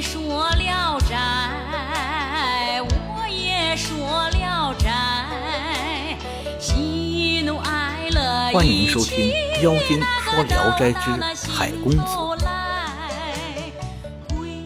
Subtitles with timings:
[0.00, 6.18] 说聊斋，我也说聊斋，
[6.60, 9.30] 喜怒哀乐欢迎收听
[9.62, 11.10] 《妖精说聊斋之
[11.50, 11.98] 海公子》。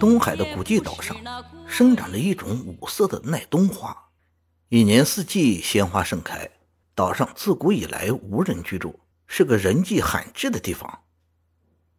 [0.01, 1.17] 东海的古迹岛上
[1.67, 3.97] 生长着一种五色的耐冬花，
[4.69, 6.51] 一年四季鲜花盛开。
[6.97, 11.03] 岛上自古以来无人居住，是个人迹罕至的地方。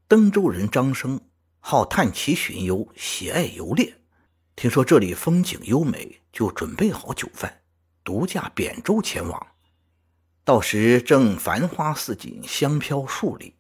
[0.08, 1.22] 登州人张生
[1.64, 3.94] 好探奇寻幽，喜爱游猎。
[4.56, 7.62] 听说这里风景优美，就准备好酒饭，
[8.04, 9.48] 独驾扁舟前往。
[10.44, 13.54] 到时正繁花似锦，香飘数里，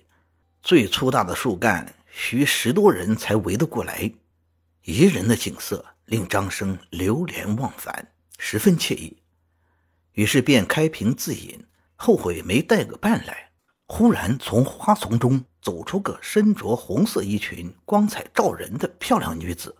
[0.63, 4.11] 最粗大的树干需十多人才围得过来。
[4.83, 9.15] 宜人的景色令张生流连忘返，十分惬意。
[10.13, 11.63] 于是便开瓶自饮，
[11.95, 13.51] 后悔没带个伴来。
[13.85, 19.75] 忽然从花丛中走出个身着红色衣裙、光彩照人的漂亮女子，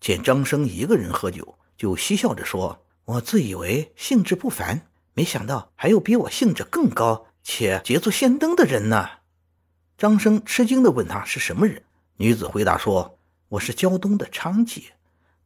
[0.00, 9.08] 见张生一个人喝酒，就嬉笑着说：“我自以为兴致不凡，没想到还有比我兴致更高且捷足先登的人呢。”
[9.98, 11.82] 张生吃惊地问他是什么人，
[12.16, 13.12] 女子回答说。
[13.48, 14.86] 我是胶东的昌妓，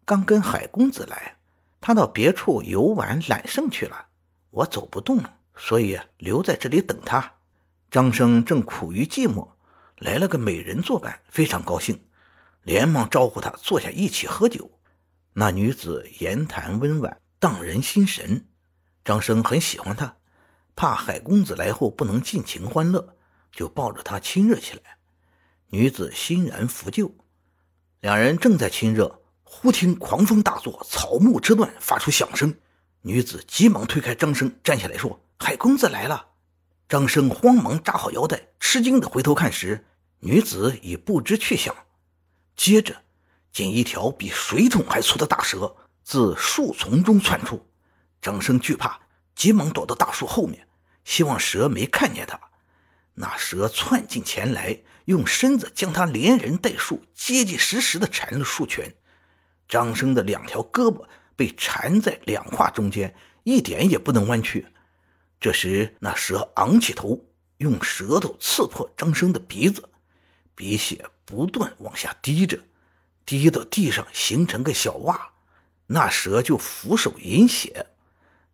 [0.07, 1.37] 刚跟海公子来，
[1.83, 4.07] 他到别处游玩揽胜去了，
[4.49, 5.23] 我走不动，
[5.55, 7.35] 所以留在这里等他。
[7.91, 9.47] 张生正苦于寂寞，
[10.01, 12.03] 来了个美人作伴，非常高兴，
[12.63, 14.71] 连忙招呼他坐下一起喝酒。
[15.35, 18.47] 那女子言谈温婉，荡人心神，
[19.05, 20.17] 张生很喜欢她，
[20.75, 23.15] 怕海公子来后不能尽情欢乐，
[23.53, 24.97] 就抱着她亲热起来。
[25.67, 27.15] 女子欣然服就。
[28.01, 32.55] 两人正在亲热，忽听狂风大作，草木折断，发出响声。
[33.03, 36.29] 女子急忙推开张生，站起来说：“海公子来了。”
[36.91, 39.87] 张生慌忙扎好腰带，吃惊的回头看时，
[40.19, 41.73] 女子已不知去向。
[42.57, 43.03] 接着，
[43.53, 47.65] 见一条比水桶还粗的大蛇自树丛中窜出，
[48.21, 48.99] 张生惧怕，
[49.37, 50.67] 急忙躲到大树后面，
[51.05, 52.41] 希望蛇没看见他。
[53.15, 54.81] 那蛇窜进前来。
[55.07, 58.95] 用身子将他连人带树结结实实地缠了数圈，
[59.67, 61.05] 张生的两条胳膊
[61.35, 64.65] 被缠在两胯中间，一点也不能弯曲。
[65.41, 67.19] 这时，那蛇昂起头，
[67.57, 69.83] 用舌头刺破张生的鼻子，
[70.55, 72.61] 鼻血不断往下滴着，
[73.25, 75.19] 滴到地上形成个小洼，
[75.87, 77.87] 那蛇就俯首饮血。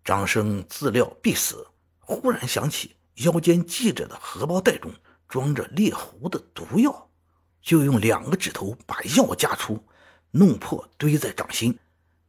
[0.05, 1.67] 张生自料必死，
[1.99, 4.93] 忽然想起腰间系着的荷包袋中。
[5.29, 7.11] 装着猎狐的毒药，
[7.61, 9.85] 就用两个指头把药夹出，
[10.31, 11.77] 弄破堆在掌心，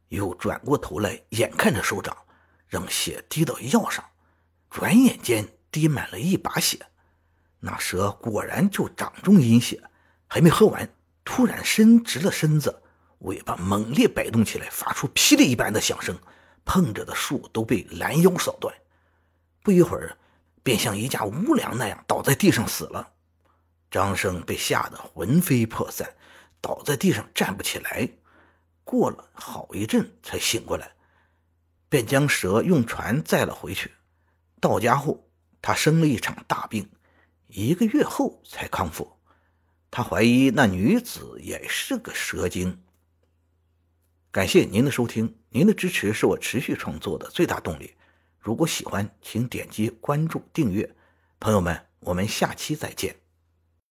[0.08, 2.16] 又转过头来，眼看着手掌，
[2.66, 4.04] 让血滴到药上，
[4.70, 6.78] 转眼间滴满了一把血。
[7.60, 9.82] 那蛇果然就掌中饮血，
[10.26, 10.88] 还没喝完，
[11.24, 12.82] 突然伸直了身子，
[13.20, 16.18] 尾巴猛烈摆动起来，发出霹雳一般的响声，
[16.64, 18.74] 碰着的树都被拦腰扫断。
[19.62, 20.16] 不一会儿。
[20.60, 23.12] 便像一架屋梁那样倒在地上死了，
[23.90, 26.06] 张生被吓得魂飞魄散，
[26.60, 28.06] 倒在地上站不起来。
[28.84, 30.92] 过了好一阵才醒过来，
[31.88, 33.90] 便将蛇用船载了回去。
[34.60, 35.28] 到家后，
[35.60, 36.88] 他生了一场大病，
[37.48, 39.18] 一个月后才康复。
[39.90, 42.82] 他怀疑那女子也是个蛇精。
[44.30, 47.94] 感谢您的收听，您的支持是我持续创作的最大动力。
[48.38, 50.94] 如果喜欢，请点击关注、订阅。
[51.40, 53.27] 朋友们，我们下期再见。